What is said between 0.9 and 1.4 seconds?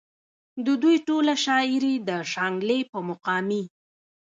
ټوله